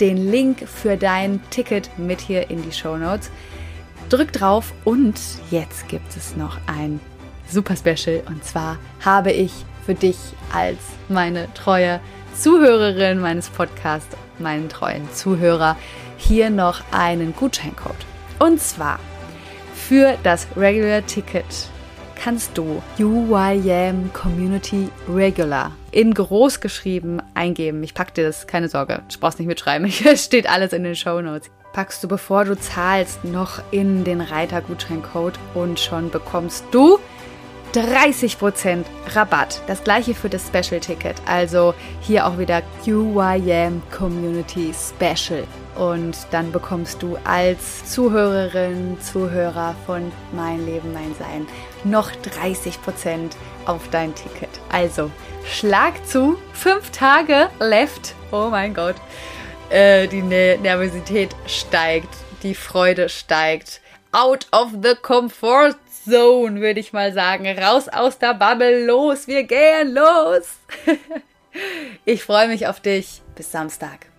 den 0.00 0.30
Link 0.30 0.68
für 0.68 0.96
dein 0.96 1.40
Ticket 1.50 1.90
mit 1.98 2.20
hier 2.20 2.50
in 2.50 2.62
die 2.62 2.72
Show 2.72 2.96
Notes. 2.96 3.30
Drück 4.08 4.32
drauf 4.32 4.72
und 4.84 5.18
jetzt 5.50 5.88
gibt 5.88 6.16
es 6.16 6.36
noch 6.36 6.58
ein 6.66 7.00
super 7.48 7.74
Special 7.76 8.22
und 8.26 8.44
zwar 8.44 8.78
habe 9.04 9.32
ich 9.32 9.52
für 9.86 9.94
dich 9.94 10.16
als 10.52 10.78
meine 11.08 11.52
treue 11.54 12.00
Zuhörerin 12.36 13.20
meines 13.20 13.48
Podcasts, 13.48 14.16
meinen 14.38 14.68
treuen 14.68 15.10
Zuhörer, 15.12 15.76
hier 16.16 16.50
noch 16.50 16.82
einen 16.90 17.34
Gutscheincode. 17.34 17.96
Und 18.38 18.60
zwar 18.60 18.98
für 19.74 20.16
das 20.22 20.46
Regular 20.56 21.04
Ticket 21.06 21.44
kannst 22.24 22.56
du 22.56 22.82
UYM 22.98 24.10
Community 24.14 24.88
Regular 25.06 25.72
in 25.90 26.14
groß 26.14 26.60
geschrieben 26.60 27.20
eingeben. 27.34 27.82
Ich 27.82 27.92
pack 27.92 28.14
dir 28.14 28.24
das, 28.24 28.46
keine 28.46 28.70
Sorge, 28.70 29.02
du 29.12 29.18
brauchst 29.20 29.38
nicht 29.38 29.46
mitschreiben, 29.46 29.92
es 30.06 30.24
steht 30.24 30.48
alles 30.48 30.72
in 30.72 30.84
den 30.84 30.96
Show 30.96 31.20
Notes. 31.20 31.50
Packst 31.74 32.02
du, 32.02 32.08
bevor 32.08 32.46
du 32.46 32.58
zahlst, 32.58 33.26
noch 33.26 33.60
in 33.72 34.04
den 34.04 34.22
Reiter 34.22 34.62
Gutscheincode 34.62 35.38
und 35.52 35.78
schon 35.78 36.08
bekommst 36.08 36.64
du 36.70 36.98
30% 37.74 38.84
Rabatt. 39.14 39.60
Das 39.66 39.82
gleiche 39.82 40.14
für 40.14 40.28
das 40.28 40.46
Special 40.46 40.80
Ticket. 40.80 41.16
Also 41.26 41.74
hier 42.00 42.26
auch 42.26 42.38
wieder 42.38 42.62
QYM 42.84 43.82
Community 43.90 44.72
Special. 44.72 45.44
Und 45.76 46.16
dann 46.30 46.52
bekommst 46.52 47.02
du 47.02 47.18
als 47.24 47.84
Zuhörerin, 47.90 48.96
Zuhörer 49.00 49.74
von 49.86 50.12
Mein 50.32 50.64
Leben, 50.64 50.92
mein 50.92 51.14
Sein 51.18 51.46
noch 51.82 52.10
30% 52.12 53.30
auf 53.66 53.82
dein 53.90 54.14
Ticket. 54.14 54.50
Also 54.70 55.10
schlag 55.44 56.06
zu, 56.06 56.38
fünf 56.52 56.90
Tage 56.90 57.48
left. 57.58 58.14
Oh 58.30 58.48
mein 58.50 58.72
Gott. 58.72 58.96
Äh, 59.70 60.06
die 60.06 60.22
Nervosität 60.22 61.34
steigt, 61.46 62.14
die 62.42 62.54
Freude 62.54 63.08
steigt. 63.08 63.80
Out 64.12 64.46
of 64.52 64.68
the 64.80 64.94
comfort 64.94 65.76
Zone, 66.04 66.60
würde 66.60 66.80
ich 66.80 66.92
mal 66.92 67.12
sagen. 67.12 67.46
Raus 67.58 67.88
aus 67.88 68.18
der 68.18 68.34
Bubble, 68.34 68.84
los, 68.86 69.26
wir 69.26 69.44
gehen 69.44 69.94
los. 69.94 70.48
ich 72.04 72.22
freue 72.22 72.48
mich 72.48 72.66
auf 72.66 72.80
dich. 72.80 73.22
Bis 73.34 73.50
Samstag. 73.50 74.13